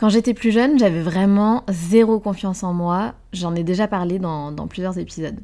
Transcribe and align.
Quand 0.00 0.08
j'étais 0.08 0.32
plus 0.32 0.50
jeune, 0.50 0.78
j'avais 0.78 1.02
vraiment 1.02 1.62
zéro 1.68 2.20
confiance 2.20 2.62
en 2.62 2.72
moi. 2.72 3.12
J'en 3.34 3.54
ai 3.54 3.62
déjà 3.64 3.86
parlé 3.86 4.18
dans, 4.18 4.50
plusieurs 4.66 4.96
épisodes. 4.96 5.38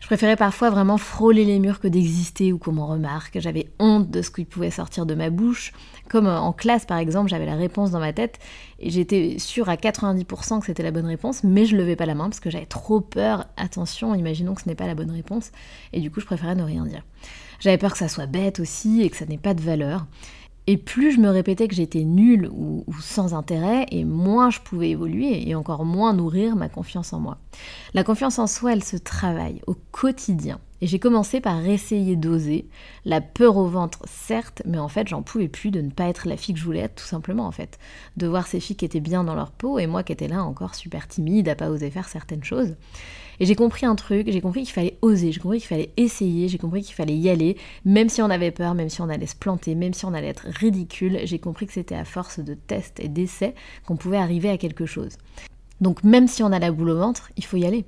Je 0.00 0.06
préférais 0.06 0.36
parfois 0.36 0.70
vraiment 0.70 0.96
frôler 0.96 1.44
les 1.44 1.58
murs 1.58 1.80
que 1.80 1.86
d'exister 1.86 2.50
ou 2.50 2.56
qu'on 2.56 2.72
m'en 2.72 2.86
remarque. 2.86 3.38
J'avais 3.38 3.68
honte 3.78 4.10
de 4.10 4.22
ce 4.22 4.30
qui 4.30 4.46
pouvait 4.46 4.70
sortir 4.70 5.04
de 5.04 5.14
ma 5.14 5.28
bouche. 5.28 5.74
Comme 6.08 6.26
euh, 6.26 6.40
en 6.40 6.54
classe, 6.54 6.86
par 6.86 6.96
exemple, 6.96 7.28
j'avais 7.28 7.44
la 7.44 7.56
réponse 7.56 7.90
dans 7.90 8.00
ma 8.00 8.14
tête 8.14 8.38
et 8.78 8.88
j'étais 8.88 9.36
sûre 9.38 9.68
à 9.68 9.74
90% 9.74 10.60
que 10.60 10.66
c'était 10.66 10.82
la 10.82 10.92
bonne 10.92 11.04
réponse, 11.04 11.44
mais 11.44 11.66
je 11.66 11.76
levais 11.76 11.94
pas 11.94 12.06
la 12.06 12.14
main 12.14 12.30
parce 12.30 12.40
que 12.40 12.48
j'avais 12.48 12.64
trop 12.64 13.02
peur. 13.02 13.48
Attention, 13.58 14.14
imaginons 14.14 14.54
que 14.54 14.62
ce 14.62 14.68
n'est 14.68 14.74
pas 14.74 14.86
la 14.86 14.94
bonne 14.94 15.10
réponse. 15.10 15.52
Et 15.92 16.00
du 16.00 16.10
coup, 16.10 16.20
je 16.20 16.26
préférais 16.26 16.54
ne 16.54 16.62
rien 16.62 16.86
dire. 16.86 17.04
J'avais 17.60 17.76
peur 17.76 17.92
que 17.92 17.98
ça 17.98 18.08
soit 18.08 18.26
bête 18.26 18.60
aussi 18.60 19.02
et 19.02 19.10
que 19.10 19.16
ça 19.18 19.26
n'ait 19.26 19.36
pas 19.36 19.52
de 19.52 19.60
valeur. 19.60 20.06
Et 20.70 20.76
plus 20.76 21.10
je 21.10 21.18
me 21.18 21.30
répétais 21.30 21.66
que 21.66 21.74
j'étais 21.74 22.04
nulle 22.04 22.48
ou, 22.52 22.84
sans 23.00 23.34
intérêt, 23.34 23.86
et 23.90 24.04
moins 24.04 24.50
je 24.50 24.60
pouvais 24.60 24.90
évoluer 24.90 25.48
et 25.48 25.56
encore 25.56 25.84
moins 25.84 26.12
nourrir 26.12 26.54
ma 26.54 26.68
confiance 26.68 27.12
en 27.12 27.18
moi. 27.18 27.38
La 27.92 28.04
confiance 28.04 28.38
en 28.38 28.46
soi, 28.46 28.74
elle 28.74 28.84
se 28.84 28.96
travaille 28.96 29.62
au 29.66 29.74
quotidien. 29.90 30.60
Et 30.82 30.86
j'ai 30.86 30.98
commencé 30.98 31.40
par 31.40 31.64
essayer 31.66 32.16
d'oser. 32.16 32.66
La 33.04 33.20
peur 33.20 33.56
au 33.56 33.66
ventre, 33.66 34.00
certes, 34.06 34.62
mais 34.64 34.78
en 34.78 34.88
fait, 34.88 35.08
j'en 35.08 35.22
pouvais 35.22 35.48
plus 35.48 35.70
de 35.70 35.80
ne 35.80 35.90
pas 35.90 36.08
être 36.08 36.26
la 36.26 36.36
fille 36.36 36.54
que 36.54 36.60
je 36.60 36.64
voulais 36.64 36.80
être, 36.80 36.94
tout 36.96 37.04
simplement, 37.04 37.46
en 37.46 37.52
fait. 37.52 37.78
De 38.16 38.26
voir 38.26 38.46
ces 38.46 38.60
filles 38.60 38.76
qui 38.76 38.84
étaient 38.84 39.00
bien 39.00 39.24
dans 39.24 39.34
leur 39.34 39.50
peau 39.50 39.78
et 39.78 39.86
moi 39.86 40.02
qui 40.02 40.12
étais 40.12 40.28
là 40.28 40.42
encore 40.42 40.74
super 40.74 41.06
timide, 41.06 41.48
à 41.48 41.54
pas 41.54 41.70
oser 41.70 41.90
faire 41.90 42.08
certaines 42.08 42.44
choses. 42.44 42.76
Et 43.40 43.46
j'ai 43.46 43.54
compris 43.54 43.86
un 43.86 43.94
truc, 43.94 44.30
j'ai 44.30 44.42
compris 44.42 44.64
qu'il 44.64 44.72
fallait 44.72 44.98
oser, 45.00 45.32
j'ai 45.32 45.40
compris 45.40 45.58
qu'il 45.58 45.68
fallait 45.68 45.92
essayer, 45.96 46.48
j'ai 46.48 46.58
compris 46.58 46.82
qu'il 46.82 46.94
fallait 46.94 47.16
y 47.16 47.30
aller, 47.30 47.56
même 47.86 48.10
si 48.10 48.20
on 48.20 48.28
avait 48.28 48.50
peur, 48.50 48.74
même 48.74 48.90
si 48.90 49.00
on 49.00 49.08
allait 49.08 49.26
se 49.26 49.34
planter, 49.34 49.74
même 49.74 49.94
si 49.94 50.04
on 50.04 50.12
allait 50.12 50.28
être 50.28 50.46
ridicule, 50.46 51.20
j'ai 51.24 51.38
compris 51.38 51.66
que 51.66 51.72
c'était 51.72 51.94
à 51.94 52.04
force 52.04 52.38
de 52.38 52.52
tests 52.52 53.00
et 53.00 53.08
d'essais 53.08 53.54
qu'on 53.86 53.96
pouvait 53.96 54.18
arriver 54.18 54.50
à 54.50 54.58
quelque 54.58 54.84
chose. 54.84 55.16
Donc 55.80 56.04
même 56.04 56.28
si 56.28 56.42
on 56.42 56.52
a 56.52 56.58
la 56.58 56.72
boule 56.72 56.90
au 56.90 56.98
ventre, 56.98 57.30
il 57.36 57.44
faut 57.44 57.56
y 57.56 57.64
aller. 57.64 57.84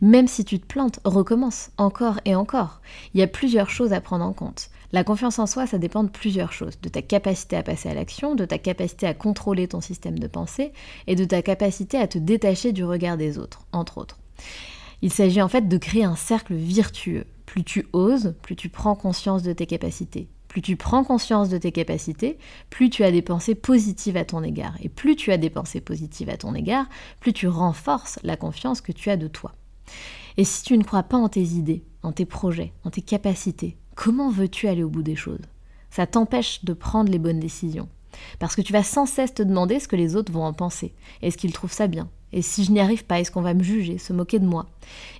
Même 0.00 0.28
si 0.28 0.44
tu 0.44 0.58
te 0.58 0.66
plantes, 0.66 1.00
recommence 1.04 1.70
encore 1.78 2.20
et 2.24 2.34
encore. 2.34 2.80
Il 3.14 3.20
y 3.20 3.22
a 3.22 3.28
plusieurs 3.28 3.70
choses 3.70 3.92
à 3.92 4.00
prendre 4.00 4.24
en 4.24 4.32
compte. 4.32 4.70
La 4.92 5.04
confiance 5.04 5.38
en 5.38 5.46
soi, 5.46 5.66
ça 5.66 5.78
dépend 5.78 6.04
de 6.04 6.08
plusieurs 6.08 6.52
choses. 6.52 6.80
De 6.80 6.88
ta 6.88 7.02
capacité 7.02 7.56
à 7.56 7.62
passer 7.62 7.88
à 7.88 7.94
l'action, 7.94 8.34
de 8.34 8.44
ta 8.44 8.58
capacité 8.58 9.06
à 9.06 9.14
contrôler 9.14 9.68
ton 9.68 9.80
système 9.80 10.18
de 10.18 10.26
pensée 10.26 10.72
et 11.06 11.16
de 11.16 11.24
ta 11.24 11.42
capacité 11.42 11.98
à 11.98 12.06
te 12.06 12.18
détacher 12.18 12.72
du 12.72 12.84
regard 12.84 13.16
des 13.16 13.38
autres, 13.38 13.62
entre 13.72 13.98
autres. 13.98 14.18
Il 15.02 15.12
s'agit 15.12 15.42
en 15.42 15.48
fait 15.48 15.68
de 15.68 15.76
créer 15.76 16.04
un 16.04 16.16
cercle 16.16 16.54
virtueux. 16.54 17.26
Plus 17.44 17.64
tu 17.64 17.86
oses, 17.92 18.34
plus 18.42 18.56
tu 18.56 18.68
prends 18.68 18.94
conscience 18.94 19.42
de 19.42 19.52
tes 19.52 19.66
capacités. 19.66 20.28
Plus 20.56 20.62
tu 20.62 20.76
prends 20.76 21.04
conscience 21.04 21.50
de 21.50 21.58
tes 21.58 21.70
capacités, 21.70 22.38
plus 22.70 22.88
tu 22.88 23.04
as 23.04 23.12
des 23.12 23.20
pensées 23.20 23.54
positives 23.54 24.16
à 24.16 24.24
ton 24.24 24.42
égard. 24.42 24.72
Et 24.80 24.88
plus 24.88 25.14
tu 25.14 25.30
as 25.30 25.36
des 25.36 25.50
pensées 25.50 25.82
positives 25.82 26.30
à 26.30 26.38
ton 26.38 26.54
égard, 26.54 26.86
plus 27.20 27.34
tu 27.34 27.46
renforces 27.46 28.18
la 28.22 28.38
confiance 28.38 28.80
que 28.80 28.90
tu 28.90 29.10
as 29.10 29.18
de 29.18 29.28
toi. 29.28 29.52
Et 30.38 30.44
si 30.44 30.62
tu 30.62 30.78
ne 30.78 30.82
crois 30.82 31.02
pas 31.02 31.18
en 31.18 31.28
tes 31.28 31.42
idées, 31.42 31.84
en 32.02 32.12
tes 32.12 32.24
projets, 32.24 32.72
en 32.84 32.90
tes 32.90 33.02
capacités, 33.02 33.76
comment 33.94 34.30
veux-tu 34.30 34.66
aller 34.66 34.82
au 34.82 34.88
bout 34.88 35.02
des 35.02 35.14
choses? 35.14 35.44
Ça 35.90 36.06
t'empêche 36.06 36.64
de 36.64 36.72
prendre 36.72 37.12
les 37.12 37.18
bonnes 37.18 37.38
décisions. 37.38 37.90
Parce 38.38 38.56
que 38.56 38.62
tu 38.62 38.72
vas 38.72 38.82
sans 38.82 39.04
cesse 39.04 39.34
te 39.34 39.42
demander 39.42 39.78
ce 39.78 39.88
que 39.88 39.96
les 39.96 40.16
autres 40.16 40.32
vont 40.32 40.44
en 40.44 40.54
penser. 40.54 40.94
Est-ce 41.20 41.36
qu'ils 41.36 41.52
trouvent 41.52 41.70
ça 41.70 41.86
bien? 41.86 42.08
Et 42.32 42.42
si 42.42 42.64
je 42.64 42.72
n'y 42.72 42.80
arrive 42.80 43.04
pas, 43.04 43.20
est-ce 43.20 43.30
qu'on 43.30 43.42
va 43.42 43.54
me 43.54 43.62
juger, 43.62 43.98
se 43.98 44.12
moquer 44.12 44.38
de 44.38 44.46
moi? 44.46 44.66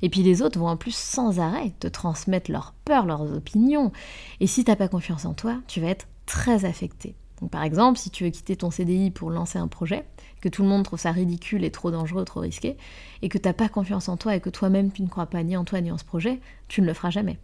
Et 0.03 0.09
puis 0.09 0.23
les 0.23 0.43
autres 0.43 0.59
vont 0.59 0.69
en 0.69 0.77
plus 0.77 0.95
sans 0.95 1.41
arrêt 1.41 1.73
te 1.81 1.87
transmettre 1.87 2.51
leurs 2.51 2.75
peurs, 2.85 3.07
leurs 3.07 3.33
opinions. 3.33 3.93
Et 4.41 4.47
si 4.47 4.65
tu 4.65 4.71
n'as 4.71 4.77
pas 4.77 4.89
confiance 4.89 5.25
en 5.25 5.35
toi, 5.35 5.59
tu 5.69 5.81
vas 5.81 5.89
être 5.89 6.09
très 6.27 6.65
affecté. 6.65 7.15
Donc 7.41 7.51
par 7.51 7.63
exemple, 7.63 7.99
si 7.99 8.11
tu 8.11 8.25
veux 8.25 8.31
quitter 8.31 8.57
ton 8.57 8.71
CDI 8.71 9.11
pour 9.11 9.31
lancer 9.31 9.59
un 9.59 9.69
projet, 9.69 10.05
que 10.41 10.49
tout 10.49 10.63
le 10.63 10.69
monde 10.69 10.85
trouve 10.85 10.99
ça 10.99 11.13
ridicule 11.13 11.65
et 11.65 11.71
trop 11.71 11.91
dangereux, 11.91 12.25
trop 12.25 12.41
risqué, 12.41 12.77
et 13.23 13.29
que 13.29 13.39
tu 13.39 13.47
n'as 13.47 13.55
pas 13.55 13.69
confiance 13.69 14.09
en 14.09 14.17
toi 14.17 14.35
et 14.35 14.41
que 14.41 14.51
toi-même 14.51 14.91
tu 14.91 15.03
ne 15.03 15.09
crois 15.09 15.27
pas 15.27 15.43
ni 15.43 15.57
en 15.57 15.65
toi 15.65 15.81
ni 15.81 15.91
en 15.91 15.99
ce 15.99 16.05
projet, 16.05 16.41
tu 16.69 16.81
ne 16.81 16.87
le 16.87 16.95
feras 16.95 17.11
jamais 17.11 17.39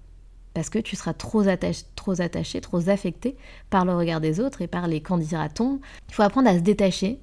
parce 0.55 0.69
que 0.69 0.79
tu 0.79 0.97
seras 0.97 1.15
trop 1.15 1.49
attaché, 1.49 1.85
trop 1.97 2.21
attaché, 2.21 2.61
trop 2.61 2.89
affecté 2.89 3.37
par 3.71 3.85
le 3.85 3.95
regard 3.95 4.21
des 4.21 4.41
autres 4.41 4.63
et 4.63 4.67
par 4.67 4.87
les 4.87 5.01
candidatons. 5.01 5.81
Il 6.09 6.15
faut 6.15 6.23
apprendre 6.23 6.49
à 6.49 6.55
se 6.55 6.61
détacher 6.61 7.21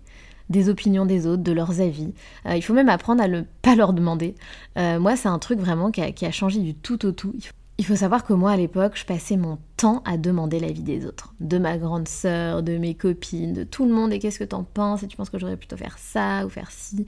des 0.50 0.70
opinions 0.70 1.06
des 1.06 1.28
autres, 1.28 1.44
de 1.44 1.52
leurs 1.52 1.82
avis. 1.82 2.14
Euh, 2.46 2.56
il 2.56 2.62
faut 2.62 2.74
même 2.74 2.90
apprendre 2.90 3.22
à 3.24 3.28
ne 3.28 3.42
pas 3.62 3.76
leur 3.76 3.94
demander. 3.94 4.36
Euh, 4.78 5.00
moi, 5.00 5.16
c'est 5.16 5.30
un 5.30 5.40
truc 5.40 5.60
vraiment 5.60 5.92
qui 5.92 6.02
a, 6.02 6.12
qui 6.12 6.26
a, 6.26 6.32
changé 6.32 6.60
du 6.60 6.74
tout 6.74 7.06
au 7.06 7.12
tout. 7.12 7.34
Il 7.78 7.86
faut 7.86 7.96
savoir 7.96 8.26
que 8.26 8.34
moi, 8.34 8.52
à 8.52 8.58
l'époque, 8.58 8.94
je 8.96 9.06
passais 9.06 9.38
mon 9.38 9.58
temps 9.78 10.02
à 10.04 10.18
demander 10.18 10.60
l'avis 10.60 10.84
des 10.84 11.06
autres. 11.06 11.34
De 11.40 11.58
ma 11.58 11.78
grande 11.78 12.10
sœur, 12.10 12.62
de 12.62 12.78
mes 12.78 12.94
copines, 12.94 13.54
de 13.54 13.64
tout 13.64 13.86
le 13.86 13.94
monde. 13.94 14.12
Et 14.12 14.20
qu'est-ce 14.20 14.40
que 14.40 14.44
t'en 14.44 14.66
penses? 14.66 15.04
Et 15.04 15.08
tu 15.08 15.16
penses 15.16 15.30
que 15.30 15.40
j'aurais 15.40 15.56
plutôt 15.56 15.78
faire 15.78 15.98
ça 15.98 16.46
ou 16.46 16.50
faire 16.50 16.72
ci? 16.72 17.06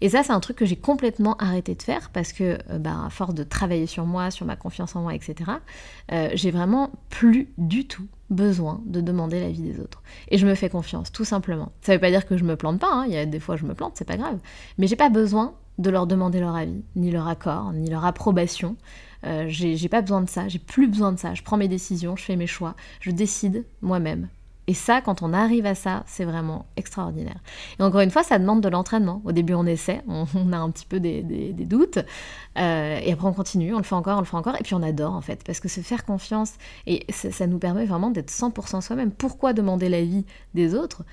Et 0.00 0.08
ça, 0.08 0.22
c'est 0.22 0.32
un 0.32 0.38
truc 0.38 0.56
que 0.56 0.64
j'ai 0.64 0.76
complètement 0.76 1.36
arrêté 1.38 1.74
de 1.74 1.82
faire 1.82 2.10
parce 2.10 2.32
que, 2.32 2.56
euh, 2.70 2.78
bah, 2.78 3.06
à 3.06 3.10
force 3.10 3.34
de 3.34 3.42
travailler 3.42 3.86
sur 3.86 4.06
moi, 4.06 4.30
sur 4.30 4.46
ma 4.46 4.54
confiance 4.54 4.94
en 4.94 5.02
moi, 5.02 5.14
etc., 5.14 5.50
j'ai 6.34 6.50
vraiment 6.50 6.90
plus 7.08 7.48
du 7.56 7.86
tout 7.86 8.06
besoin 8.32 8.80
de 8.86 9.00
demander 9.00 9.40
l'avis 9.40 9.62
des 9.62 9.80
autres. 9.80 10.02
Et 10.28 10.38
je 10.38 10.46
me 10.46 10.54
fais 10.54 10.68
confiance, 10.68 11.12
tout 11.12 11.24
simplement. 11.24 11.72
Ça 11.82 11.94
veut 11.94 12.00
pas 12.00 12.10
dire 12.10 12.26
que 12.26 12.36
je 12.36 12.44
me 12.44 12.56
plante 12.56 12.80
pas, 12.80 12.92
hein. 12.92 13.04
il 13.06 13.12
y 13.12 13.16
a 13.16 13.26
des 13.26 13.40
fois 13.40 13.56
je 13.56 13.64
me 13.64 13.74
plante, 13.74 13.92
c'est 13.94 14.06
pas 14.06 14.16
grave. 14.16 14.38
Mais 14.78 14.86
j'ai 14.86 14.96
pas 14.96 15.10
besoin 15.10 15.54
de 15.78 15.90
leur 15.90 16.06
demander 16.06 16.40
leur 16.40 16.54
avis, 16.54 16.82
ni 16.96 17.10
leur 17.10 17.28
accord, 17.28 17.72
ni 17.72 17.88
leur 17.88 18.04
approbation. 18.04 18.76
Euh, 19.24 19.46
j'ai 19.48 19.88
pas 19.88 20.02
besoin 20.02 20.20
de 20.20 20.28
ça, 20.28 20.48
j'ai 20.48 20.58
plus 20.58 20.88
besoin 20.88 21.12
de 21.12 21.18
ça. 21.18 21.34
Je 21.34 21.42
prends 21.42 21.56
mes 21.56 21.68
décisions, 21.68 22.16
je 22.16 22.24
fais 22.24 22.36
mes 22.36 22.46
choix, 22.46 22.74
je 23.00 23.10
décide 23.10 23.64
moi-même. 23.80 24.28
Et 24.68 24.74
ça, 24.74 25.00
quand 25.00 25.22
on 25.22 25.32
arrive 25.32 25.66
à 25.66 25.74
ça, 25.74 26.04
c'est 26.06 26.24
vraiment 26.24 26.66
extraordinaire. 26.76 27.40
Et 27.78 27.82
encore 27.82 28.00
une 28.00 28.10
fois, 28.10 28.22
ça 28.22 28.38
demande 28.38 28.60
de 28.60 28.68
l'entraînement. 28.68 29.20
Au 29.24 29.32
début, 29.32 29.54
on 29.54 29.66
essaie, 29.66 30.02
on, 30.08 30.52
a 30.52 30.56
un 30.56 30.70
petit 30.70 30.86
peu 30.86 31.00
des, 31.00 31.22
doutes, 31.52 31.98
euh, 32.58 33.00
et 33.02 33.12
après 33.12 33.26
on 33.26 33.32
continue, 33.32 33.74
on 33.74 33.78
le 33.78 33.84
fait 33.84 33.94
encore, 33.94 34.18
on 34.18 34.20
le 34.20 34.26
fait 34.26 34.36
encore, 34.36 34.56
et 34.56 34.62
puis 34.62 34.74
on 34.74 34.82
adore 34.82 35.14
en 35.14 35.20
fait, 35.20 35.42
parce 35.44 35.58
que 35.58 35.68
se 35.68 35.80
faire 35.80 36.04
confiance, 36.04 36.54
et 36.86 37.04
ça, 37.10 37.46
nous 37.46 37.58
permet 37.58 37.86
vraiment 37.86 38.10
d'être 38.10 38.30
100% 38.30 38.80
soi-même. 38.82 39.10
Pourquoi 39.10 39.52
demander 39.52 39.88
l'avis 39.88 40.24
des 40.54 40.74
autres 40.74 41.04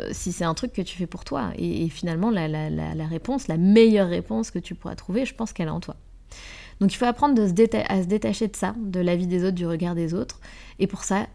euh, 0.00 0.08
si 0.12 0.32
c'est 0.32 0.44
un 0.44 0.54
truc 0.54 0.72
que 0.72 0.82
tu 0.82 0.96
fais 0.96 1.06
pour 1.06 1.24
toi? 1.24 1.50
Et, 1.56 1.88
finalement, 1.88 2.30
la, 2.30 2.48
la 2.48 3.06
réponse, 3.06 3.46
la 3.46 3.56
meilleure 3.56 4.08
réponse 4.08 4.50
que 4.50 4.58
tu 4.58 4.74
pourras 4.74 4.96
trouver, 4.96 5.24
je 5.24 5.34
pense 5.34 5.52
qu'elle 5.52 5.68
est 5.68 5.70
en 5.70 5.80
toi. 5.80 5.96
Donc 6.80 6.92
il 6.92 6.96
faut 6.96 7.06
apprendre 7.06 7.40
à 7.40 7.48
se 7.48 8.06
détacher 8.06 8.48
de 8.48 8.56
ça, 8.56 8.74
de 8.78 9.00
la 9.00 9.16
vie 9.16 9.26
des 9.26 9.44
autres, 9.44 9.54
du 9.54 9.66
regard 9.66 9.94
des 9.94 10.14
autres. 10.14 10.40
Et 10.78 10.86
pour 10.86 11.04
ça, 11.04 11.26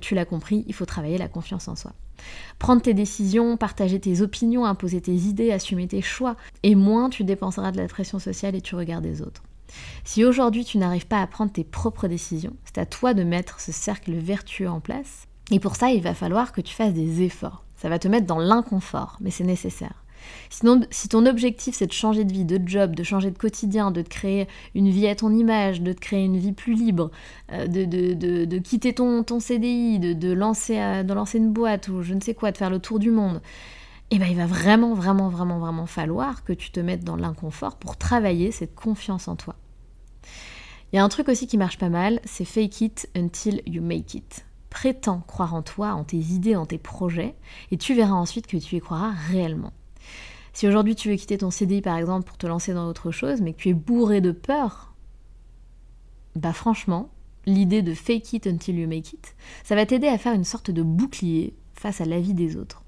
tu 0.00 0.14
l'as 0.14 0.24
compris, 0.24 0.64
il 0.66 0.74
faut 0.74 0.86
travailler 0.86 1.18
la 1.18 1.28
confiance 1.28 1.68
en 1.68 1.76
soi. 1.76 1.92
Prendre 2.58 2.82
tes 2.82 2.94
décisions, 2.94 3.56
partager 3.56 3.98
tes 3.98 4.20
opinions, 4.20 4.64
imposer 4.64 5.00
tes 5.00 5.14
idées, 5.14 5.52
assumer 5.52 5.88
tes 5.88 6.02
choix. 6.02 6.36
Et 6.62 6.74
moins 6.74 7.08
tu 7.08 7.24
dépenseras 7.24 7.72
de 7.72 7.78
la 7.78 7.88
pression 7.88 8.18
sociale 8.18 8.54
et 8.54 8.60
tu 8.60 8.74
regardes 8.74 9.04
des 9.04 9.22
autres. 9.22 9.42
Si 10.04 10.24
aujourd'hui 10.24 10.64
tu 10.64 10.78
n'arrives 10.78 11.06
pas 11.06 11.22
à 11.22 11.26
prendre 11.26 11.52
tes 11.52 11.64
propres 11.64 12.08
décisions, 12.08 12.56
c'est 12.64 12.78
à 12.78 12.86
toi 12.86 13.14
de 13.14 13.22
mettre 13.22 13.60
ce 13.60 13.72
cercle 13.72 14.12
vertueux 14.12 14.68
en 14.68 14.80
place. 14.80 15.26
Et 15.50 15.60
pour 15.60 15.76
ça, 15.76 15.90
il 15.90 16.02
va 16.02 16.14
falloir 16.14 16.52
que 16.52 16.60
tu 16.60 16.74
fasses 16.74 16.94
des 16.94 17.22
efforts. 17.22 17.64
Ça 17.76 17.88
va 17.88 17.98
te 17.98 18.08
mettre 18.08 18.26
dans 18.26 18.38
l'inconfort, 18.38 19.16
mais 19.20 19.30
c'est 19.30 19.44
nécessaire. 19.44 20.04
Sinon, 20.48 20.82
si 20.90 21.08
ton 21.08 21.26
objectif 21.26 21.74
c'est 21.74 21.86
de 21.86 21.92
changer 21.92 22.24
de 22.24 22.32
vie, 22.32 22.44
de 22.44 22.60
job, 22.66 22.94
de 22.94 23.02
changer 23.02 23.30
de 23.30 23.38
quotidien, 23.38 23.90
de 23.90 24.02
te 24.02 24.08
créer 24.08 24.48
une 24.74 24.90
vie 24.90 25.06
à 25.06 25.14
ton 25.14 25.30
image, 25.30 25.80
de 25.80 25.92
te 25.92 26.00
créer 26.00 26.24
une 26.24 26.38
vie 26.38 26.52
plus 26.52 26.74
libre, 26.74 27.10
euh, 27.52 27.66
de, 27.66 27.84
de, 27.84 28.58
quitter 28.58 28.92
ton, 28.92 29.22
ton 29.22 29.40
CDI, 29.40 29.98
de, 29.98 30.32
lancer, 30.32 30.78
euh, 30.78 31.02
de 31.02 31.14
lancer 31.14 31.38
une 31.38 31.52
boîte 31.52 31.88
ou 31.88 32.02
je 32.02 32.14
ne 32.14 32.20
sais 32.20 32.34
quoi, 32.34 32.52
de 32.52 32.56
faire 32.56 32.70
le 32.70 32.78
tour 32.78 32.98
du 32.98 33.10
monde, 33.10 33.40
eh 34.10 34.18
ben 34.18 34.26
il 34.26 34.36
va 34.36 34.46
vraiment, 34.46 34.94
vraiment, 34.94 35.28
vraiment, 35.28 35.58
vraiment 35.58 35.86
falloir 35.86 36.44
que 36.44 36.52
tu 36.52 36.70
te 36.70 36.80
mettes 36.80 37.04
dans 37.04 37.16
l'inconfort 37.16 37.76
pour 37.76 37.96
travailler 37.96 38.50
cette 38.50 38.74
confiance 38.74 39.28
en 39.28 39.36
toi. 39.36 39.54
Il 40.92 40.96
y 40.96 40.98
a 40.98 41.04
un 41.04 41.08
truc 41.08 41.28
aussi 41.28 41.46
qui 41.46 41.56
marche 41.56 41.78
pas 41.78 41.88
mal, 41.88 42.20
c'est 42.24 42.44
fake 42.44 42.80
it 42.80 43.10
until 43.16 43.62
you 43.66 43.80
make 43.80 44.14
it. 44.14 44.44
Prétends 44.70 45.22
croire 45.26 45.54
en 45.54 45.62
toi, 45.62 45.92
en 45.92 46.02
tes 46.02 46.16
idées, 46.16 46.56
en 46.56 46.66
tes 46.66 46.78
projets, 46.78 47.36
et 47.70 47.76
tu 47.76 47.94
verras 47.94 48.14
ensuite 48.14 48.48
que 48.48 48.56
tu 48.56 48.76
y 48.76 48.80
croiras 48.80 49.12
réellement. 49.30 49.72
Si 50.52 50.66
aujourd'hui 50.66 50.94
tu 50.94 51.10
veux 51.10 51.16
quitter 51.16 51.38
ton 51.38 51.50
CDI 51.50 51.80
par 51.80 51.96
exemple 51.96 52.26
pour 52.26 52.38
te 52.38 52.46
lancer 52.46 52.74
dans 52.74 52.88
autre 52.88 53.10
chose, 53.10 53.40
mais 53.40 53.52
que 53.52 53.58
tu 53.58 53.68
es 53.68 53.74
bourré 53.74 54.20
de 54.20 54.32
peur, 54.32 54.94
bah 56.36 56.52
franchement, 56.52 57.10
l'idée 57.46 57.82
de 57.82 57.94
fake 57.94 58.32
it 58.34 58.46
until 58.46 58.78
you 58.78 58.88
make 58.88 59.12
it, 59.12 59.34
ça 59.64 59.74
va 59.74 59.86
t'aider 59.86 60.08
à 60.08 60.18
faire 60.18 60.34
une 60.34 60.44
sorte 60.44 60.70
de 60.70 60.82
bouclier 60.82 61.54
face 61.74 62.00
à 62.00 62.04
l'avis 62.04 62.34
des 62.34 62.56
autres. 62.56 62.82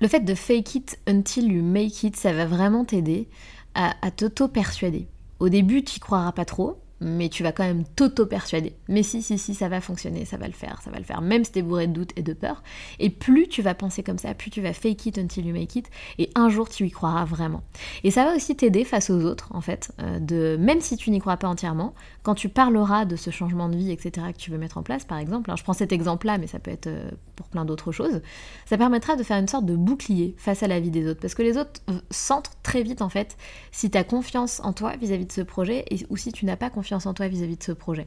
Le 0.00 0.08
fait 0.08 0.20
de 0.20 0.34
fake 0.34 0.74
it 0.76 0.98
until 1.08 1.52
you 1.52 1.62
make 1.62 2.02
it, 2.04 2.16
ça 2.16 2.32
va 2.32 2.46
vraiment 2.46 2.84
t'aider 2.84 3.28
à, 3.74 4.10
t'auto-persuader. 4.10 5.06
Au 5.38 5.48
début, 5.48 5.84
tu 5.84 5.98
y 5.98 6.00
croiras 6.00 6.32
pas 6.32 6.44
trop, 6.44 6.80
mais 7.00 7.28
tu 7.28 7.42
vas 7.42 7.52
quand 7.52 7.64
même 7.64 7.84
t'auto-persuader. 7.84 8.74
Mais 8.88 9.02
si, 9.02 9.22
si, 9.22 9.38
si, 9.38 9.54
ça 9.54 9.68
va 9.68 9.80
fonctionner, 9.80 10.24
ça 10.24 10.36
va 10.36 10.46
le 10.46 10.52
faire, 10.52 10.80
ça 10.82 10.90
va 10.90 10.98
le 10.98 11.04
faire, 11.04 11.20
même 11.20 11.44
si 11.44 11.52
t'es 11.52 11.62
bourré 11.62 11.86
de 11.86 11.92
doutes 11.92 12.12
et 12.16 12.22
de 12.22 12.32
peur. 12.32 12.62
Et 12.98 13.10
plus 13.10 13.48
tu 13.48 13.62
vas 13.62 13.74
penser 13.74 14.02
comme 14.02 14.18
ça, 14.18 14.34
plus 14.34 14.50
tu 14.50 14.60
vas 14.60 14.72
fake 14.72 15.06
it 15.06 15.18
until 15.18 15.46
you 15.46 15.54
make 15.54 15.76
it, 15.76 15.88
et 16.18 16.30
un 16.34 16.48
jour 16.48 16.68
tu 16.68 16.86
y 16.86 16.90
croiras 16.90 17.24
vraiment. 17.24 17.62
Et 18.04 18.10
ça 18.10 18.24
va 18.24 18.34
aussi 18.34 18.56
t'aider 18.56 18.84
face 18.84 19.10
aux 19.10 19.24
autres, 19.24 19.48
en 19.52 19.60
fait, 19.60 19.92
euh, 20.00 20.18
de 20.18 20.56
même 20.58 20.80
si 20.80 20.96
tu 20.96 21.10
n'y 21.10 21.20
crois 21.20 21.36
pas 21.36 21.48
entièrement, 21.48 21.94
quand 22.22 22.34
tu 22.34 22.48
parleras 22.48 23.04
de 23.04 23.16
ce 23.16 23.30
changement 23.30 23.68
de 23.68 23.76
vie, 23.76 23.92
etc., 23.92 24.26
que 24.32 24.38
tu 24.38 24.50
veux 24.50 24.58
mettre 24.58 24.78
en 24.78 24.82
place, 24.82 25.04
par 25.04 25.18
exemple, 25.18 25.50
hein, 25.50 25.56
je 25.56 25.62
prends 25.62 25.72
cet 25.72 25.92
exemple-là, 25.92 26.38
mais 26.38 26.46
ça 26.46 26.58
peut 26.58 26.70
être 26.70 26.88
euh, 26.88 27.10
pour 27.36 27.46
plein 27.48 27.64
d'autres 27.64 27.92
choses, 27.92 28.20
ça 28.66 28.76
permettra 28.76 29.16
de 29.16 29.22
faire 29.22 29.38
une 29.38 29.48
sorte 29.48 29.66
de 29.66 29.76
bouclier 29.76 30.34
face 30.36 30.62
à 30.62 30.68
la 30.68 30.80
vie 30.80 30.90
des 30.90 31.08
autres, 31.08 31.20
parce 31.20 31.34
que 31.34 31.42
les 31.42 31.56
autres 31.56 31.80
euh, 31.90 32.00
sentent 32.10 32.50
très 32.62 32.82
vite, 32.82 33.02
en 33.02 33.08
fait, 33.08 33.36
si 33.70 33.90
tu 33.90 33.98
as 33.98 34.04
confiance 34.04 34.60
en 34.64 34.72
toi 34.72 34.96
vis-à-vis 34.96 35.26
de 35.26 35.32
ce 35.32 35.42
projet, 35.42 35.84
et, 35.90 36.04
ou 36.10 36.16
si 36.16 36.32
tu 36.32 36.44
n'as 36.44 36.56
pas 36.56 36.70
confiance 36.70 36.87
en 36.94 37.14
toi 37.14 37.28
vis-à-vis 37.28 37.56
de 37.56 37.62
ce 37.62 37.72
projet. 37.72 38.06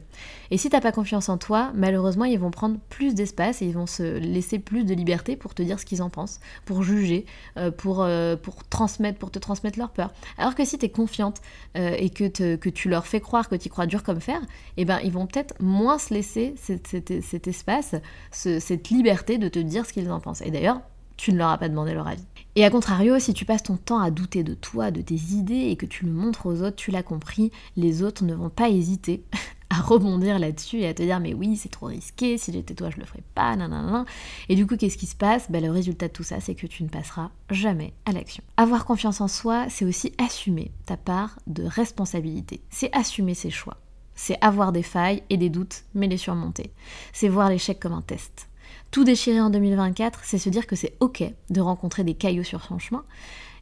Et 0.50 0.58
si 0.58 0.68
t'as 0.68 0.80
pas 0.80 0.92
confiance 0.92 1.28
en 1.28 1.38
toi, 1.38 1.70
malheureusement, 1.74 2.24
ils 2.24 2.38
vont 2.38 2.50
prendre 2.50 2.78
plus 2.88 3.14
d'espace 3.14 3.62
et 3.62 3.66
ils 3.66 3.74
vont 3.74 3.86
se 3.86 4.18
laisser 4.18 4.58
plus 4.58 4.84
de 4.84 4.94
liberté 4.94 5.36
pour 5.36 5.54
te 5.54 5.62
dire 5.62 5.78
ce 5.78 5.86
qu'ils 5.86 6.02
en 6.02 6.10
pensent, 6.10 6.40
pour 6.64 6.82
juger, 6.82 7.26
euh, 7.56 7.70
pour, 7.70 8.02
euh, 8.02 8.36
pour 8.36 8.64
transmettre, 8.64 9.18
pour 9.18 9.30
te 9.30 9.38
transmettre 9.38 9.78
leur 9.78 9.90
peur. 9.90 10.12
Alors 10.38 10.54
que 10.54 10.64
si 10.64 10.78
tu 10.78 10.86
es 10.86 10.88
confiante 10.88 11.40
euh, 11.76 11.94
et 11.98 12.10
que, 12.10 12.56
que 12.56 12.68
tu 12.68 12.88
leur 12.88 13.06
fais 13.06 13.20
croire 13.20 13.48
que 13.48 13.56
tu 13.56 13.68
crois 13.68 13.86
dur 13.86 14.02
comme 14.02 14.20
fer, 14.20 14.40
eh 14.76 14.84
ben 14.84 14.98
ils 15.04 15.12
vont 15.12 15.26
peut-être 15.26 15.54
moins 15.60 15.98
se 15.98 16.12
laisser 16.12 16.54
cet, 16.56 17.46
espace, 17.46 17.94
cette 18.30 18.90
liberté 18.90 19.38
de 19.38 19.48
te 19.48 19.58
dire 19.58 19.86
ce 19.86 19.92
qu'ils 19.92 20.10
en 20.10 20.20
pensent. 20.20 20.42
Et 20.42 20.50
d'ailleurs, 20.50 20.80
tu 21.22 21.32
ne 21.32 21.38
leur 21.38 21.50
as 21.50 21.58
pas 21.58 21.68
demandé 21.68 21.94
leur 21.94 22.08
avis. 22.08 22.24
Et 22.56 22.64
à 22.64 22.70
contrario, 22.70 23.16
si 23.20 23.32
tu 23.32 23.44
passes 23.44 23.62
ton 23.62 23.76
temps 23.76 24.00
à 24.00 24.10
douter 24.10 24.42
de 24.42 24.54
toi, 24.54 24.90
de 24.90 25.00
tes 25.00 25.14
idées 25.14 25.68
et 25.70 25.76
que 25.76 25.86
tu 25.86 26.04
le 26.04 26.10
montres 26.10 26.46
aux 26.46 26.62
autres, 26.62 26.74
tu 26.74 26.90
l'as 26.90 27.04
compris, 27.04 27.52
les 27.76 28.02
autres 28.02 28.24
ne 28.24 28.34
vont 28.34 28.48
pas 28.48 28.68
hésiter 28.68 29.22
à 29.70 29.76
rebondir 29.76 30.40
là-dessus 30.40 30.80
et 30.80 30.88
à 30.88 30.94
te 30.94 31.02
dire 31.04 31.20
mais 31.20 31.32
oui 31.32 31.56
c'est 31.56 31.68
trop 31.68 31.86
risqué, 31.86 32.38
si 32.38 32.52
j'étais 32.52 32.74
toi 32.74 32.90
je 32.90 32.96
le 32.96 33.04
ferais 33.04 33.22
pas, 33.36 33.54
nanana. 33.54 34.04
Et 34.48 34.56
du 34.56 34.66
coup 34.66 34.76
qu'est-ce 34.76 34.98
qui 34.98 35.06
se 35.06 35.14
passe? 35.14 35.48
Ben, 35.48 35.62
Le 35.62 35.70
résultat 35.70 36.08
de 36.08 36.12
tout 36.12 36.24
ça 36.24 36.40
c'est 36.40 36.56
que 36.56 36.66
tu 36.66 36.82
ne 36.82 36.88
passeras 36.88 37.30
jamais 37.50 37.92
à 38.04 38.10
l'action. 38.10 38.42
Avoir 38.56 38.84
confiance 38.84 39.20
en 39.20 39.28
soi 39.28 39.66
c'est 39.68 39.84
aussi 39.84 40.12
assumer 40.18 40.72
ta 40.86 40.96
part 40.96 41.38
de 41.46 41.62
responsabilité, 41.62 42.62
c'est 42.68 42.92
assumer 42.92 43.34
ses 43.34 43.50
choix. 43.50 43.76
C'est 44.16 44.38
avoir 44.40 44.72
des 44.72 44.82
failles 44.82 45.22
et 45.30 45.36
des 45.36 45.50
doutes 45.50 45.84
mais 45.94 46.08
les 46.08 46.16
surmonter. 46.16 46.72
C'est 47.12 47.28
voir 47.28 47.48
l'échec 47.48 47.78
comme 47.78 47.92
un 47.92 48.02
test. 48.02 48.48
Tout 48.90 49.04
déchirer 49.04 49.40
en 49.40 49.50
2024, 49.50 50.20
c'est 50.22 50.38
se 50.38 50.48
dire 50.48 50.66
que 50.66 50.76
c'est 50.76 50.94
ok 51.00 51.24
de 51.50 51.60
rencontrer 51.60 52.04
des 52.04 52.14
cailloux 52.14 52.44
sur 52.44 52.62
son 52.62 52.78
chemin 52.78 53.04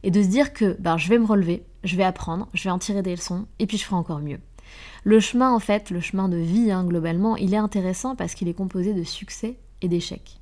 et 0.03 0.11
de 0.11 0.21
se 0.21 0.27
dire 0.27 0.53
que 0.53 0.75
ben, 0.79 0.97
je 0.97 1.09
vais 1.09 1.19
me 1.19 1.25
relever, 1.25 1.63
je 1.83 1.95
vais 1.95 2.03
apprendre, 2.03 2.47
je 2.53 2.63
vais 2.63 2.69
en 2.69 2.79
tirer 2.79 3.01
des 3.01 3.15
leçons 3.15 3.45
et 3.59 3.67
puis 3.67 3.77
je 3.77 3.85
ferai 3.85 3.95
encore 3.95 4.19
mieux. 4.19 4.39
Le 5.03 5.19
chemin, 5.19 5.51
en 5.51 5.59
fait, 5.59 5.89
le 5.89 5.99
chemin 5.99 6.29
de 6.29 6.37
vie, 6.37 6.71
hein, 6.71 6.83
globalement, 6.83 7.35
il 7.35 7.53
est 7.53 7.57
intéressant 7.57 8.15
parce 8.15 8.35
qu'il 8.35 8.47
est 8.47 8.53
composé 8.53 8.93
de 8.93 9.03
succès 9.03 9.57
et 9.81 9.87
d'échecs. 9.87 10.39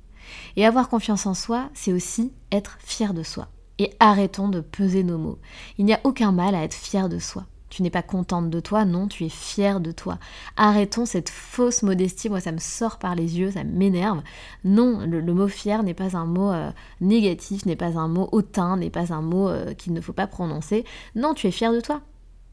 Et 0.56 0.66
avoir 0.66 0.88
confiance 0.88 1.26
en 1.26 1.34
soi, 1.34 1.70
c'est 1.74 1.92
aussi 1.92 2.32
être 2.52 2.78
fier 2.80 3.14
de 3.14 3.22
soi. 3.22 3.48
Et 3.78 3.90
arrêtons 3.98 4.48
de 4.48 4.60
peser 4.60 5.02
nos 5.02 5.18
mots. 5.18 5.38
Il 5.78 5.86
n'y 5.86 5.94
a 5.94 6.00
aucun 6.04 6.32
mal 6.32 6.54
à 6.54 6.62
être 6.62 6.74
fier 6.74 7.08
de 7.08 7.18
soi. 7.18 7.46
Tu 7.70 7.82
n'es 7.82 7.90
pas 7.90 8.02
contente 8.02 8.50
de 8.50 8.60
toi, 8.60 8.84
non, 8.84 9.06
tu 9.06 9.24
es 9.24 9.28
fière 9.28 9.80
de 9.80 9.92
toi. 9.92 10.18
Arrêtons 10.56 11.06
cette 11.06 11.28
fausse 11.28 11.82
modestie, 11.82 12.28
moi 12.28 12.40
ça 12.40 12.50
me 12.50 12.58
sort 12.58 12.98
par 12.98 13.14
les 13.14 13.38
yeux, 13.38 13.52
ça 13.52 13.62
m'énerve. 13.62 14.22
Non, 14.64 15.06
le, 15.06 15.22
mot 15.32 15.46
fier 15.46 15.84
n'est 15.84 15.94
pas 15.94 16.16
un 16.16 16.26
mot 16.26 16.50
euh, 16.50 16.70
négatif, 17.00 17.64
n'est 17.66 17.76
pas 17.76 17.96
un 17.96 18.08
mot 18.08 18.28
hautain, 18.32 18.76
n'est 18.76 18.90
pas 18.90 19.12
un 19.12 19.22
mot 19.22 19.48
euh, 19.48 19.72
qu'il 19.72 19.92
ne 19.92 20.00
faut 20.00 20.12
pas 20.12 20.26
prononcer. 20.26 20.84
Non, 21.14 21.32
tu 21.32 21.46
es 21.46 21.52
fière 21.52 21.72
de 21.72 21.80
toi. 21.80 22.00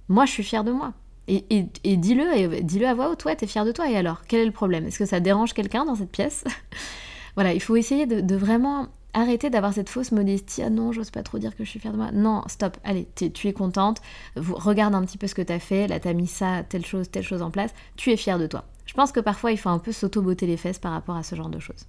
Moi, 0.07 0.25
je 0.25 0.31
suis 0.31 0.43
fière 0.43 0.63
de 0.63 0.71
moi. 0.71 0.93
Et, 1.27 1.67
dis-le, 1.83 2.61
dis-le 2.61 2.87
à 2.87 2.93
voix 2.93 3.09
haute, 3.09 3.25
ouais, 3.25 3.35
t'es 3.35 3.47
fière 3.47 3.65
de 3.65 3.73
toi, 3.73 3.89
et 3.89 3.97
alors 3.97 4.21
Quel 4.29 4.39
est 4.39 4.45
le 4.45 4.51
problème? 4.51 4.85
Est-ce 4.85 4.99
que 4.99 5.05
ça 5.05 5.19
dérange 5.19 5.53
quelqu'un 5.53 5.83
dans 5.83 5.95
cette 5.95 6.11
pièce? 6.11 6.43
Voilà, 7.35 7.53
il 7.53 7.61
faut 7.61 7.75
essayer 7.75 8.07
de 8.07 8.35
vraiment 8.35 8.87
arrêtez 9.17 9.49
d'avoir 9.49 9.73
cette 9.73 9.89
fausse 9.89 10.11
modestie. 10.11 10.61
Ah 10.61 10.69
non, 10.69 10.91
j'ose 10.91 11.11
pas 11.11 11.23
trop 11.23 11.39
dire 11.39 11.55
que 11.55 11.63
je 11.63 11.69
suis 11.69 11.79
fière 11.79 11.93
de 11.93 11.97
moi. 11.97 12.11
Non, 12.11 12.43
stop. 12.47 12.77
Allez, 12.83 13.07
tu 13.15 13.47
es 13.47 13.53
contente. 13.53 14.01
regarde 14.35 14.95
un 14.95 15.03
petit 15.03 15.17
peu 15.17 15.27
ce 15.27 15.35
que 15.35 15.41
tu 15.41 15.53
as 15.53 15.59
fait. 15.59 15.87
Là, 15.87 15.99
tu 15.99 16.07
as 16.07 16.13
mis 16.13 16.27
ça, 16.27 16.63
telle 16.63 16.85
chose, 16.85 17.09
telle 17.09 17.23
chose 17.23 17.41
en 17.41 17.51
place. 17.51 17.73
Tu 17.95 18.11
es 18.11 18.17
fière 18.17 18.39
de 18.39 18.47
toi. 18.47 18.65
Je 18.85 18.93
pense 18.93 19.11
que 19.11 19.19
parfois, 19.19 19.51
il 19.51 19.57
faut 19.57 19.69
un 19.69 19.79
peu 19.79 19.91
s'auto-botter 19.91 20.45
les 20.45 20.57
fesses 20.57 20.79
par 20.79 20.91
rapport 20.91 21.15
à 21.15 21.23
ce 21.23 21.35
genre 21.35 21.49
de 21.49 21.59
choses. 21.59 21.87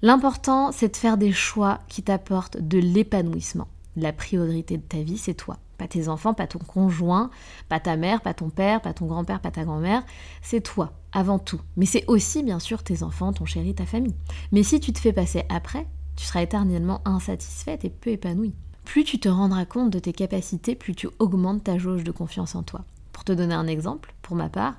L'important, 0.00 0.72
c'est 0.72 0.88
de 0.88 0.96
faire 0.96 1.16
des 1.16 1.32
choix 1.32 1.80
qui 1.88 2.02
t'apportent 2.02 2.58
de 2.58 2.78
l'épanouissement. 2.78 3.68
La 3.96 4.12
priorité 4.12 4.78
de 4.78 4.82
ta 4.82 4.98
vie, 4.98 5.18
c'est 5.18 5.34
toi. 5.34 5.58
Pas 5.76 5.86
tes 5.86 6.08
enfants, 6.08 6.34
pas 6.34 6.46
ton 6.46 6.58
conjoint, 6.60 7.30
pas 7.68 7.78
ta 7.78 7.96
mère, 7.96 8.20
pas 8.20 8.34
ton 8.34 8.48
père, 8.48 8.80
pas 8.80 8.94
ton 8.94 9.06
grand-père, 9.06 9.40
pas 9.40 9.50
ta 9.50 9.64
grand-mère. 9.64 10.02
C'est 10.40 10.60
toi, 10.60 10.92
avant 11.12 11.38
tout. 11.38 11.60
Mais 11.76 11.86
c'est 11.86 12.04
aussi, 12.06 12.42
bien 12.42 12.58
sûr, 12.58 12.82
tes 12.82 13.02
enfants, 13.02 13.32
ton 13.32 13.44
chéri, 13.44 13.74
ta 13.74 13.86
famille. 13.86 14.14
Mais 14.50 14.62
si 14.62 14.80
tu 14.80 14.92
te 14.92 14.98
fais 14.98 15.12
passer 15.12 15.44
après, 15.48 15.86
tu 16.16 16.24
seras 16.24 16.42
éternellement 16.42 17.00
insatisfaite 17.04 17.84
et 17.84 17.90
peu 17.90 18.10
épanouie. 18.10 18.54
Plus 18.84 19.04
tu 19.04 19.18
te 19.18 19.28
rendras 19.28 19.64
compte 19.64 19.90
de 19.90 19.98
tes 19.98 20.12
capacités, 20.12 20.74
plus 20.74 20.94
tu 20.94 21.08
augmentes 21.18 21.64
ta 21.64 21.78
jauge 21.78 22.04
de 22.04 22.10
confiance 22.10 22.54
en 22.54 22.62
toi. 22.62 22.84
Pour 23.12 23.24
te 23.24 23.32
donner 23.32 23.54
un 23.54 23.66
exemple, 23.66 24.14
pour 24.22 24.36
ma 24.36 24.48
part, 24.48 24.74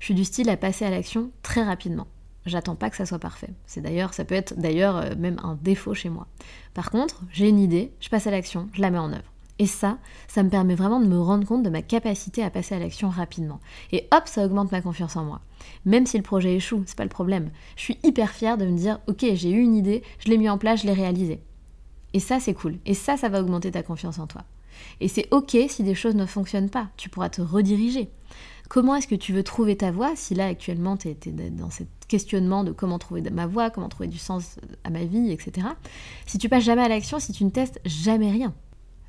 je 0.00 0.06
suis 0.06 0.14
du 0.14 0.24
style 0.24 0.50
à 0.50 0.56
passer 0.56 0.84
à 0.84 0.90
l'action 0.90 1.30
très 1.42 1.62
rapidement. 1.62 2.06
J'attends 2.44 2.76
pas 2.76 2.90
que 2.90 2.96
ça 2.96 3.06
soit 3.06 3.18
parfait. 3.18 3.50
C'est 3.66 3.80
d'ailleurs, 3.80 4.14
ça 4.14 4.24
peut 4.24 4.34
être 4.34 4.54
d'ailleurs 4.56 4.96
euh, 4.96 5.14
même 5.18 5.40
un 5.42 5.58
défaut 5.60 5.94
chez 5.94 6.08
moi. 6.08 6.28
Par 6.74 6.90
contre, 6.90 7.22
j'ai 7.32 7.48
une 7.48 7.58
idée, 7.58 7.92
je 8.00 8.08
passe 8.08 8.28
à 8.28 8.30
l'action, 8.30 8.68
je 8.72 8.80
la 8.80 8.90
mets 8.90 8.98
en 8.98 9.12
œuvre. 9.12 9.32
Et 9.58 9.66
ça, 9.66 9.98
ça 10.28 10.42
me 10.42 10.50
permet 10.50 10.74
vraiment 10.74 11.00
de 11.00 11.06
me 11.06 11.18
rendre 11.18 11.46
compte 11.46 11.62
de 11.62 11.70
ma 11.70 11.82
capacité 11.82 12.42
à 12.42 12.50
passer 12.50 12.74
à 12.74 12.78
l'action 12.78 13.08
rapidement. 13.08 13.60
Et 13.90 14.06
hop, 14.12 14.24
ça 14.26 14.44
augmente 14.44 14.70
ma 14.70 14.82
confiance 14.82 15.16
en 15.16 15.24
moi. 15.24 15.40
Même 15.86 16.06
si 16.06 16.18
le 16.18 16.22
projet 16.22 16.54
échoue, 16.54 16.82
c'est 16.86 16.96
pas 16.96 17.04
le 17.04 17.08
problème. 17.08 17.50
Je 17.76 17.82
suis 17.82 17.98
hyper 18.02 18.30
fière 18.30 18.58
de 18.58 18.66
me 18.66 18.76
dire, 18.76 19.00
ok, 19.06 19.24
j'ai 19.32 19.50
eu 19.50 19.60
une 19.60 19.74
idée, 19.74 20.02
je 20.18 20.28
l'ai 20.28 20.36
mis 20.36 20.50
en 20.50 20.58
place, 20.58 20.82
je 20.82 20.86
l'ai 20.86 20.92
réalisée. 20.92 21.40
Et 22.12 22.20
ça, 22.20 22.38
c'est 22.38 22.54
cool. 22.54 22.76
Et 22.84 22.94
ça, 22.94 23.16
ça 23.16 23.28
va 23.28 23.40
augmenter 23.40 23.70
ta 23.70 23.82
confiance 23.82 24.18
en 24.18 24.26
toi. 24.26 24.44
Et 25.00 25.08
c'est 25.08 25.26
ok 25.30 25.56
si 25.68 25.82
des 25.82 25.94
choses 25.94 26.14
ne 26.14 26.26
fonctionnent 26.26 26.70
pas. 26.70 26.88
Tu 26.96 27.08
pourras 27.08 27.30
te 27.30 27.40
rediriger. 27.40 28.10
Comment 28.68 28.96
est-ce 28.96 29.08
que 29.08 29.14
tu 29.14 29.32
veux 29.32 29.42
trouver 29.42 29.76
ta 29.76 29.90
voie 29.90 30.16
si 30.16 30.34
là 30.34 30.46
actuellement 30.46 30.96
tu 30.96 31.08
es, 31.08 31.16
dans 31.50 31.70
ce 31.70 31.84
questionnement 32.08 32.64
de 32.64 32.72
comment 32.72 32.98
trouver 32.98 33.22
ma 33.30 33.46
voie, 33.46 33.70
comment 33.70 33.88
trouver 33.88 34.08
du 34.08 34.18
sens 34.18 34.58
à 34.84 34.90
ma 34.90 35.04
vie, 35.04 35.30
etc. 35.30 35.68
Si 36.26 36.38
tu 36.38 36.48
passes 36.48 36.64
jamais 36.64 36.82
à 36.82 36.88
l'action, 36.88 37.18
si 37.18 37.32
tu 37.32 37.44
ne 37.44 37.50
testes 37.50 37.80
jamais 37.84 38.30
rien, 38.30 38.54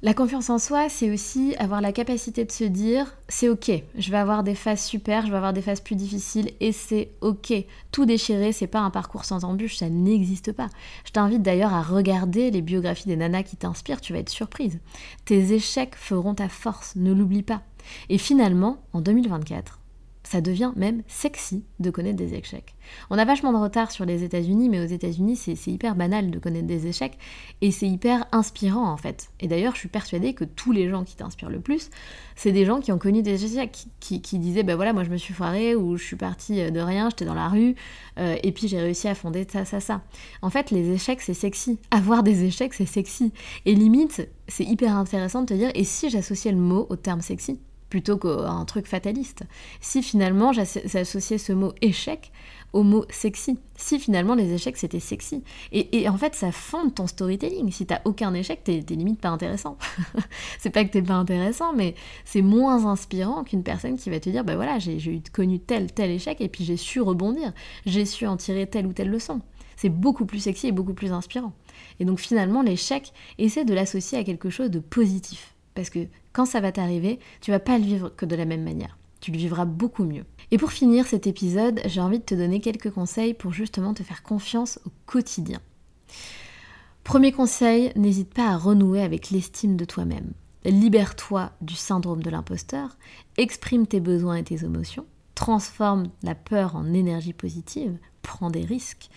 la 0.04 0.14
confiance 0.14 0.52
en 0.52 0.60
soi, 0.60 0.90
c'est 0.90 1.10
aussi 1.10 1.56
avoir 1.58 1.82
la 1.82 1.92
capacité 1.92 2.46
de 2.46 2.52
se 2.52 2.64
dire 2.64 3.18
c'est 3.30 3.50
ok, 3.50 3.72
je 3.98 4.12
vais 4.12 4.18
avoir 4.18 4.44
des 4.44 4.54
phases 4.54 4.84
super, 4.84 5.26
je 5.26 5.32
vais 5.32 5.38
avoir 5.38 5.54
des 5.54 5.64
phases 5.64 5.82
plus 5.82 5.96
difficiles 5.96 6.52
et 6.60 6.72
c'est 6.72 7.10
ok. 7.22 7.52
Tout 7.92 8.06
déchirer, 8.06 8.52
c'est 8.52 8.68
pas 8.68 8.82
un 8.82 8.92
parcours 8.92 9.26
sans 9.26 9.44
embûches, 9.44 9.78
ça 9.78 9.90
n'existe 9.90 10.52
pas. 10.52 10.70
Je 11.04 11.12
t'invite 11.12 11.42
d'ailleurs 11.42 11.74
à 11.74 11.82
regarder 11.82 12.52
les 12.52 12.62
biographies 12.62 13.08
des 13.08 13.16
nanas 13.16 13.42
qui 13.42 13.58
t'inspirent, 13.58 14.02
tu 14.02 14.14
vas 14.14 14.20
être 14.20 14.30
surprise. 14.30 14.80
Tes 15.26 15.54
échecs 15.54 15.96
feront 15.96 16.36
ta 16.36 16.48
force, 16.48 16.96
ne 16.96 17.12
l'oublie 17.12 17.42
pas. 17.42 17.64
Et 18.10 18.20
finalement, 18.20 18.84
en 18.94 19.02
2024, 19.02 19.80
ça 20.28 20.42
devient 20.42 20.74
même 20.76 21.04
sexy 21.08 21.64
de 21.80 21.90
connaître 21.90 22.18
des 22.18 22.34
échecs. 22.34 22.76
On 23.10 23.18
a 23.18 23.24
vachement 23.24 23.54
de 23.54 23.58
retard 23.58 23.92
sur 23.92 24.04
les 24.04 24.24
États-Unis, 24.24 24.68
mais 24.68 24.82
aux 24.82 24.86
États-Unis, 24.86 25.38
c'est 25.38 25.72
hyper 25.72 25.96
banal 25.96 26.32
de 26.32 26.38
connaître 26.38 26.68
des 26.68 26.86
échecs 26.86 27.18
et 27.62 27.72
c'est 27.72 27.88
hyper 27.88 28.26
inspirant 28.34 28.92
en 28.92 28.98
fait. 28.98 29.30
Et 29.40 29.48
d'ailleurs, 29.48 29.76
je 29.76 29.80
suis 29.80 29.88
persuadée 29.88 30.34
que 30.34 30.44
tous 30.44 30.74
les 30.74 30.90
gens 30.90 31.06
qui 31.06 31.16
t'inspirent 31.16 31.50
le 31.50 31.62
plus, 31.62 31.90
c'est 32.36 32.52
des 32.52 32.66
gens 32.66 32.82
qui 32.82 32.92
ont 32.92 32.98
connu 32.98 33.22
des 33.22 33.46
échecs, 33.46 33.86
qui, 34.02 34.20
disaient 34.20 34.64
ben 34.64 34.76
voilà, 34.76 34.92
moi 34.92 35.06
je 35.06 35.10
me 35.10 35.18
suis 35.18 35.34
foirée 35.34 35.76
ou 35.76 35.96
je 35.96 36.04
suis 36.04 36.18
partie 36.18 36.72
de 36.72 36.80
rien, 36.82 37.10
j'étais 37.10 37.26
dans 37.26 37.34
la 37.34 37.48
rue 37.48 37.76
euh, 38.20 38.36
et 38.44 38.52
puis 38.52 38.68
j'ai 38.68 38.82
réussi 38.82 39.08
à 39.08 39.16
fonder 39.16 39.48
ça, 39.50 39.64
ça, 39.64 39.80
ça. 39.80 40.02
En 40.42 40.50
fait, 40.50 40.72
les 40.72 40.92
échecs, 40.92 41.22
c'est 41.22 41.34
sexy. 41.34 41.80
Avoir 41.90 42.24
des 42.24 42.44
échecs, 42.44 42.74
c'est 42.74 42.86
sexy. 42.86 43.32
Et 43.66 43.76
limite, 43.76 44.28
c'est 44.50 44.66
hyper 44.66 44.94
intéressant 44.98 45.42
de 45.42 45.46
te 45.46 45.54
dire 45.54 45.72
et 45.74 45.86
si 45.86 46.10
j'associais 46.10 46.52
le 46.52 46.58
mot 46.58 46.86
au 46.90 46.98
terme 46.98 47.22
sexy 47.22 47.62
plutôt 47.90 48.18
qu'un 48.18 48.66
truc 48.66 48.88
fataliste. 48.88 49.44
Si 49.82 50.04
finalement 50.04 50.52
j'associais 50.54 51.38
ce 51.38 51.54
mot 51.54 51.74
échec 51.82 52.32
au 52.74 52.84
mot 52.84 53.06
sexy, 53.10 53.58
si 53.76 53.98
finalement 53.98 54.36
les 54.36 54.54
échecs 54.54 54.78
c'était 54.78 55.00
sexy. 55.00 55.44
Et, 55.72 56.08
en 56.10 56.18
fait 56.18 56.36
ça 56.36 56.52
fonde 56.52 56.94
ton 56.94 57.08
storytelling. 57.08 57.72
Si 57.72 57.86
t'as 57.86 58.02
aucun 58.06 58.34
échec, 58.34 58.64
t'es 58.64 58.84
limite 58.90 59.22
pas 59.22 59.30
intéressant. 59.30 59.78
c'est 60.60 60.70
pas 60.70 60.84
que 60.84 60.92
t'es 60.92 61.02
pas 61.02 61.16
intéressant, 61.16 61.74
mais 61.74 61.96
c'est 62.26 62.42
moins 62.42 62.86
inspirant 62.86 63.44
qu'une 63.44 63.64
personne 63.64 63.98
qui 63.98 64.10
va 64.10 64.20
te 64.20 64.30
dire, 64.30 64.44
bah 64.44 64.56
voilà, 64.56 64.80
j'ai 64.80 65.22
connu 65.34 65.60
tel, 65.60 65.92
tel 65.92 66.12
échec 66.12 66.42
et 66.42 66.50
puis 66.50 66.66
j'ai 66.66 66.78
su 66.78 67.02
rebondir, 67.02 67.54
j'ai 67.86 68.06
su 68.06 68.28
en 68.28 68.38
tirer 68.38 68.68
telle 68.68 68.86
ou 68.86 68.94
telle 68.94 69.10
leçon. 69.10 69.42
C'est 69.78 69.90
beaucoup 69.90 70.26
plus 70.26 70.40
sexy 70.40 70.68
et 70.68 70.72
beaucoup 70.72 70.96
plus 70.96 71.14
inspirant. 71.14 71.54
Et 72.00 72.06
donc 72.06 72.20
finalement 72.20 72.64
l'échec, 72.64 73.14
essaie 73.38 73.64
de 73.64 73.74
l'associer 73.74 74.18
à 74.18 74.24
quelque 74.24 74.50
chose 74.50 74.72
de 74.72 74.80
positif. 74.80 75.57
Parce 75.78 75.92
que 75.92 76.08
quand 76.34 76.48
ça 76.48 76.60
va 76.60 76.72
t'arriver, 76.72 77.20
tu 77.40 77.52
vas 77.52 77.60
pas 77.60 77.78
le 77.78 77.84
vivre 77.86 78.10
que 78.10 78.26
de 78.26 78.36
la 78.36 78.46
même 78.46 78.64
manière. 78.64 78.98
Tu 79.22 79.32
le 79.32 79.38
vivras 79.38 79.66
beaucoup 79.66 80.06
mieux. 80.06 80.26
Et 80.50 80.58
pour 80.58 80.72
finir 80.72 81.06
cet 81.06 81.28
épisode, 81.28 81.82
j'ai 81.86 82.02
envie 82.02 82.18
de 82.18 82.24
te 82.24 82.34
donner 82.34 82.62
quelques 82.62 82.90
conseils 82.90 83.36
pour 83.36 83.54
justement 83.54 83.94
te 83.94 84.02
faire 84.02 84.24
confiance 84.24 84.80
au 84.88 84.90
quotidien. 85.06 85.60
Premier 87.04 87.32
conseil, 87.32 87.92
n'hésite 87.96 88.34
pas 88.34 88.50
à 88.50 88.58
renouer 88.58 89.04
avec 89.04 89.30
l'estime 89.30 89.78
de 89.78 89.86
toi-même. 89.86 90.32
Libère-toi 90.66 91.52
du 91.62 91.76
syndrome 91.76 92.24
de 92.24 92.32
l'imposteur, 92.32 92.98
exprime 93.38 93.86
tes 93.86 94.00
besoins 94.00 94.38
et 94.38 94.44
tes 94.44 94.66
émotions, 94.66 95.06
transforme 95.36 96.08
la 96.24 96.34
peur 96.34 96.76
en 96.76 96.92
énergie 96.92 97.34
positive, 97.34 98.00
prends 98.24 98.50
des 98.50 98.66
risques, 98.66 99.10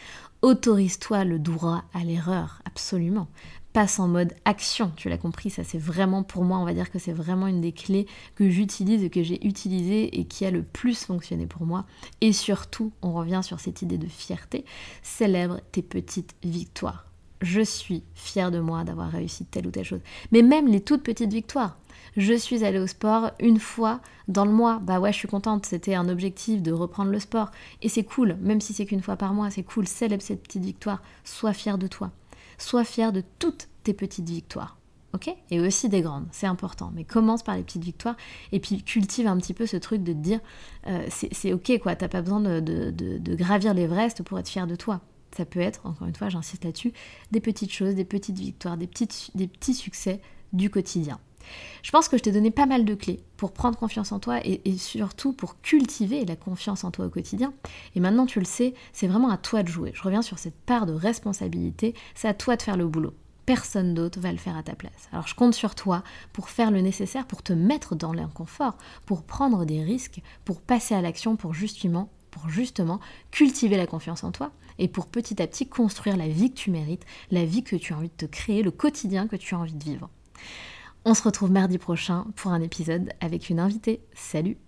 autorise-toi 0.42 1.24
le 1.24 1.38
droit 1.38 1.84
à 1.94 2.04
l'erreur, 2.04 2.60
absolument 2.66 3.28
passe 3.72 4.00
en 4.00 4.08
mode 4.08 4.34
action. 4.44 4.92
Tu 4.96 5.08
l'as 5.08 5.18
compris, 5.18 5.50
ça 5.50 5.64
c'est 5.64 5.78
vraiment 5.78 6.22
pour 6.22 6.44
moi, 6.44 6.58
on 6.58 6.64
va 6.64 6.74
dire 6.74 6.90
que 6.90 6.98
c'est 6.98 7.12
vraiment 7.12 7.46
une 7.46 7.60
des 7.60 7.72
clés 7.72 8.06
que 8.34 8.48
j'utilise 8.50 9.08
que 9.10 9.22
j'ai 9.22 9.46
utilisé 9.46 10.18
et 10.18 10.24
qui 10.24 10.44
a 10.44 10.50
le 10.50 10.62
plus 10.62 11.04
fonctionné 11.04 11.46
pour 11.46 11.66
moi. 11.66 11.84
Et 12.20 12.32
surtout, 12.32 12.92
on 13.02 13.12
revient 13.12 13.40
sur 13.42 13.60
cette 13.60 13.82
idée 13.82 13.98
de 13.98 14.06
fierté, 14.06 14.64
célèbre 15.02 15.60
tes 15.72 15.82
petites 15.82 16.34
victoires. 16.42 17.06
Je 17.42 17.62
suis 17.62 18.02
fière 18.14 18.50
de 18.50 18.60
moi 18.60 18.84
d'avoir 18.84 19.10
réussi 19.10 19.46
telle 19.46 19.66
ou 19.66 19.70
telle 19.70 19.84
chose. 19.84 20.00
Mais 20.30 20.42
même 20.42 20.68
les 20.68 20.80
toutes 20.80 21.02
petites 21.02 21.32
victoires. 21.32 21.78
Je 22.16 22.34
suis 22.34 22.64
allée 22.64 22.78
au 22.78 22.86
sport 22.86 23.30
une 23.40 23.58
fois 23.58 24.00
dans 24.28 24.44
le 24.44 24.50
mois. 24.50 24.78
Bah 24.82 25.00
ouais, 25.00 25.12
je 25.12 25.18
suis 25.18 25.28
contente. 25.28 25.64
C'était 25.64 25.94
un 25.94 26.08
objectif 26.08 26.60
de 26.60 26.72
reprendre 26.72 27.10
le 27.10 27.18
sport. 27.18 27.50
Et 27.82 27.88
c'est 27.88 28.04
cool, 28.04 28.36
même 28.40 28.60
si 28.60 28.74
c'est 28.74 28.84
qu'une 28.84 29.00
fois 29.00 29.16
par 29.16 29.32
mois, 29.32 29.50
c'est 29.50 29.62
cool. 29.62 29.86
Célèbre 29.86 30.22
cette 30.22 30.42
petite 30.42 30.64
victoire. 30.64 31.02
Sois 31.24 31.54
fière 31.54 31.78
de 31.78 31.86
toi. 31.86 32.10
Sois 32.60 32.84
fier 32.84 33.12
de 33.12 33.22
toutes 33.38 33.68
tes 33.82 33.94
petites 33.94 34.28
victoires. 34.28 34.76
Ok? 35.12 35.34
Et 35.50 35.58
aussi 35.58 35.88
des 35.88 36.02
grandes, 36.02 36.28
c'est 36.30 36.46
important. 36.46 36.92
Mais 36.94 37.02
commence 37.02 37.42
par 37.42 37.56
les 37.56 37.64
petites 37.64 37.82
victoires 37.82 38.16
et 38.52 38.60
puis 38.60 38.82
cultive 38.84 39.26
un 39.26 39.36
petit 39.38 39.54
peu 39.54 39.66
ce 39.66 39.76
truc 39.76 40.04
de 40.04 40.12
te 40.12 40.18
dire 40.18 40.38
euh, 40.86 41.04
c'est 41.10 41.52
ok 41.52 41.80
quoi, 41.80 41.96
t'as 41.96 42.06
pas 42.06 42.22
besoin 42.22 42.40
de, 42.40 42.60
de 42.60 43.34
gravir 43.34 43.74
l'Everest 43.74 44.22
pour 44.22 44.38
être 44.38 44.48
fier 44.48 44.68
de 44.68 44.76
toi. 44.76 45.00
Ça 45.36 45.44
peut 45.44 45.60
être, 45.60 45.86
encore 45.86 46.08
une 46.08 46.14
fois, 46.14 46.28
j'insiste 46.28 46.64
là-dessus, 46.64 46.92
des 47.30 47.40
petites 47.40 47.72
choses, 47.72 47.94
des 47.94 48.04
petites 48.04 48.38
victoires, 48.38 48.76
des, 48.76 48.86
petites, 48.86 49.30
des 49.34 49.46
petits 49.46 49.74
succès 49.74 50.20
du 50.52 50.70
quotidien. 50.70 51.20
Je 51.82 51.90
pense 51.90 52.08
que 52.08 52.16
je 52.16 52.22
t'ai 52.22 52.32
donné 52.32 52.50
pas 52.50 52.66
mal 52.66 52.84
de 52.84 52.94
clés 52.94 53.20
pour 53.36 53.52
prendre 53.52 53.78
confiance 53.78 54.12
en 54.12 54.18
toi 54.18 54.40
et, 54.44 54.76
surtout 54.76 55.32
pour 55.32 55.60
cultiver 55.60 56.24
la 56.24 56.36
confiance 56.36 56.84
en 56.84 56.90
toi 56.90 57.06
au 57.06 57.10
quotidien. 57.10 57.52
Et 57.94 58.00
maintenant 58.00 58.26
tu 58.26 58.38
le 58.38 58.44
sais, 58.44 58.74
c'est 58.92 59.06
vraiment 59.06 59.30
à 59.30 59.38
toi 59.38 59.62
de 59.62 59.68
jouer. 59.68 59.92
Je 59.94 60.02
reviens 60.02 60.22
sur 60.22 60.38
cette 60.38 60.54
part 60.54 60.86
de 60.86 60.92
responsabilité, 60.92 61.94
c'est 62.14 62.28
à 62.28 62.34
toi 62.34 62.56
de 62.56 62.62
faire 62.62 62.76
le 62.76 62.86
boulot. 62.86 63.14
Personne 63.46 63.94
d'autre 63.94 64.20
va 64.20 64.30
le 64.30 64.38
faire 64.38 64.56
à 64.56 64.62
ta 64.62 64.74
place. 64.74 65.08
Alors 65.12 65.26
je 65.26 65.34
compte 65.34 65.54
sur 65.54 65.74
toi 65.74 66.04
pour 66.32 66.50
faire 66.50 66.70
le 66.70 66.80
nécessaire, 66.80 67.26
pour 67.26 67.42
te 67.42 67.52
mettre 67.52 67.96
dans 67.96 68.12
l'inconfort, 68.12 68.76
pour 69.06 69.22
prendre 69.22 69.64
des 69.64 69.82
risques, 69.82 70.20
pour 70.44 70.60
passer 70.60 70.94
à 70.94 71.00
l'action, 71.00 71.36
pour 71.36 71.54
justement, 71.54 72.10
pour 72.30 72.48
justement 72.48 73.00
cultiver 73.30 73.76
la 73.76 73.86
confiance 73.86 74.22
en 74.22 74.30
toi 74.30 74.52
et 74.78 74.88
pour 74.88 75.06
petit 75.06 75.42
à 75.42 75.46
petit 75.46 75.68
construire 75.68 76.16
la 76.16 76.28
vie 76.28 76.50
que 76.50 76.58
tu 76.58 76.70
mérites, 76.70 77.04
la 77.30 77.44
vie 77.44 77.62
que 77.62 77.76
tu 77.76 77.92
as 77.92 77.96
envie 77.96 78.08
de 78.08 78.26
te 78.26 78.26
créer, 78.26 78.62
le 78.62 78.70
quotidien 78.70 79.26
que 79.26 79.36
tu 79.36 79.54
as 79.54 79.58
envie 79.58 79.74
de 79.74 79.84
vivre. 79.84 80.08
On 81.06 81.14
se 81.14 81.22
retrouve 81.22 81.50
mardi 81.50 81.78
prochain 81.78 82.26
pour 82.36 82.52
un 82.52 82.60
épisode 82.60 83.10
avec 83.20 83.48
une 83.48 83.58
invitée. 83.58 84.04
Salut 84.12 84.58